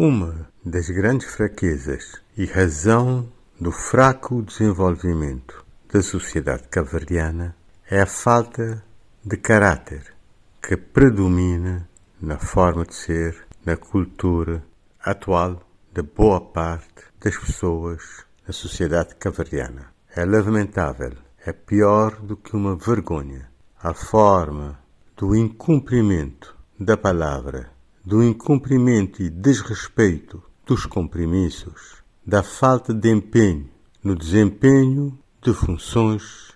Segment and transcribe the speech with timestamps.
[0.00, 3.28] Uma das grandes fraquezas e razão
[3.60, 7.56] do fraco desenvolvimento da sociedade cabo-verdiana
[7.90, 8.80] é a falta
[9.24, 10.14] de caráter
[10.62, 11.88] que predomina
[12.22, 14.62] na forma de ser, na cultura
[15.04, 19.92] atual de boa parte das pessoas da sociedade cabo-verdiana.
[20.14, 23.50] É lamentável, é pior do que uma vergonha
[23.82, 24.78] a forma
[25.16, 27.72] do incumprimento da palavra,
[28.08, 33.68] do incumprimento e desrespeito dos compromissos, da falta de empenho
[34.02, 36.52] no desempenho de funções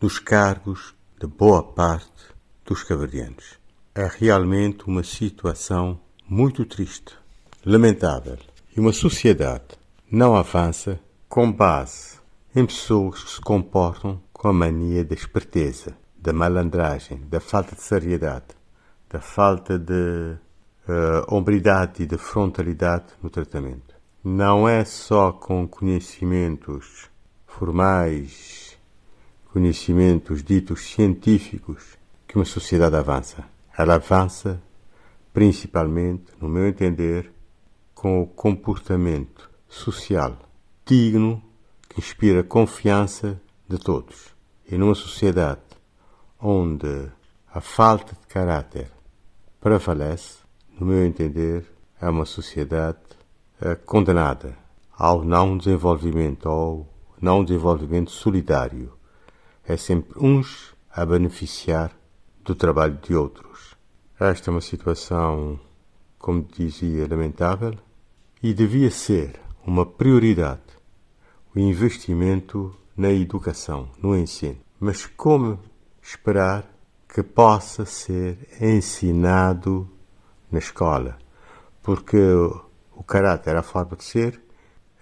[0.00, 2.34] nos cargos de boa parte
[2.66, 3.56] dos caverdianos.
[3.94, 7.16] É realmente uma situação muito triste,
[7.64, 8.38] lamentável,
[8.76, 9.78] e uma sociedade
[10.10, 12.18] não avança com base
[12.52, 17.82] em pessoas que se comportam com a mania da esperteza, da malandragem, da falta de
[17.82, 18.56] seriedade,
[19.08, 20.36] da falta de
[20.88, 23.94] uh, hombridade e de frontalidade no tratamento.
[24.22, 27.10] Não é só com conhecimentos
[27.46, 28.78] formais,
[29.52, 33.44] conhecimentos ditos científicos, que uma sociedade avança.
[33.76, 34.62] Ela avança
[35.32, 37.32] principalmente, no meu entender,
[37.94, 40.38] com o comportamento social
[40.86, 41.42] digno
[41.88, 44.34] que inspira confiança de todos.
[44.68, 45.60] E numa sociedade
[46.40, 47.08] onde
[47.52, 48.90] a falta de caráter
[49.60, 50.38] prevalece,
[50.80, 51.66] no meu entender,
[52.00, 52.98] é uma sociedade
[53.60, 54.56] é, condenada
[54.96, 56.88] ao não desenvolvimento, ao
[57.20, 58.90] não desenvolvimento solidário.
[59.62, 61.92] É sempre uns a beneficiar
[62.42, 63.76] do trabalho de outros.
[64.18, 65.60] Esta é uma situação,
[66.18, 67.74] como dizia, lamentável
[68.42, 70.60] e devia ser uma prioridade
[71.54, 74.56] o investimento na educação, no ensino.
[74.78, 75.58] Mas como
[76.00, 76.64] esperar
[77.12, 79.90] que possa ser ensinado
[80.50, 81.18] na escola,
[81.82, 82.18] porque
[82.94, 84.40] o caráter, a forma de ser,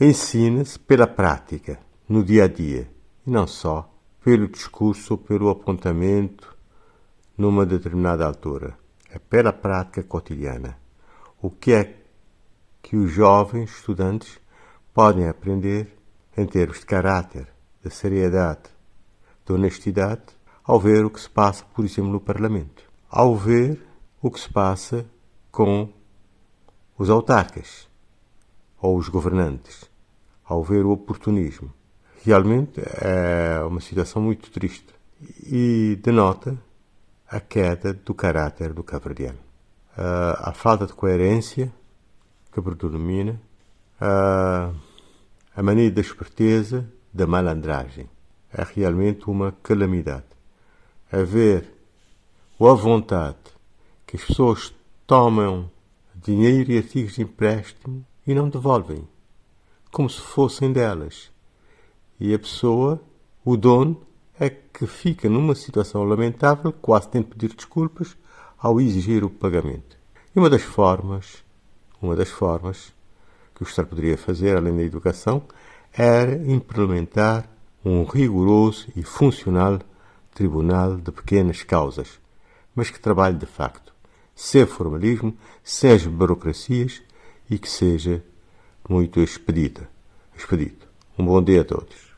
[0.00, 2.90] ensina-se pela prática, no dia a dia,
[3.26, 6.56] e não só pelo discurso ou pelo apontamento
[7.38, 8.76] numa determinada altura.
[9.10, 10.78] É pela prática cotidiana.
[11.40, 11.96] O que é
[12.82, 14.38] que os jovens estudantes
[14.92, 15.96] podem aprender
[16.36, 17.48] em termos de caráter,
[17.82, 18.68] de seriedade,
[19.44, 20.22] de honestidade,
[20.64, 23.86] ao ver o que se passa, por exemplo, no Parlamento, ao ver
[24.20, 25.06] o que se passa
[25.56, 25.88] com
[26.98, 27.88] os autarcas
[28.78, 29.90] ou os governantes,
[30.44, 31.72] ao ver o oportunismo.
[32.22, 34.94] Realmente é uma situação muito triste
[35.46, 36.58] e denota
[37.26, 39.38] a queda do caráter do caverdiano.
[39.96, 41.72] a falta de coerência
[42.52, 43.40] que predomina,
[43.98, 48.10] a mania da esperteza, da malandragem.
[48.52, 50.26] É realmente uma calamidade.
[51.10, 51.72] A ver
[52.60, 53.38] a vontade
[54.06, 54.75] que as pessoas
[55.06, 55.70] tomam
[56.14, 59.06] dinheiro e artigos de empréstimo e não devolvem,
[59.92, 61.30] como se fossem delas.
[62.18, 63.00] E a pessoa,
[63.44, 64.00] o dono,
[64.38, 68.16] é que fica numa situação lamentável, quase tem de pedir desculpas
[68.58, 69.96] ao exigir o pagamento.
[70.34, 71.44] E uma das formas,
[72.02, 72.92] uma das formas
[73.54, 75.42] que o Estado poderia fazer, além da educação,
[75.92, 77.48] era implementar
[77.84, 79.78] um rigoroso e funcional
[80.34, 82.20] tribunal de pequenas causas,
[82.74, 83.94] mas que trabalhe de facto,
[84.36, 87.02] sem formalismo, sem burocracias
[87.50, 88.22] e que seja
[88.88, 89.88] muito expedita.
[90.36, 90.86] expedito.
[91.18, 92.15] Um bom dia a todos.